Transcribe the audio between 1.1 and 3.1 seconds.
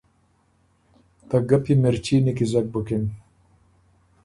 ته ګپی مرچي نیکیزک بُکِن۔